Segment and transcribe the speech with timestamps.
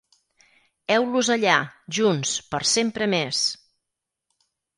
[0.95, 1.57] Heus-los allà,
[1.99, 3.45] junts, per sempre més!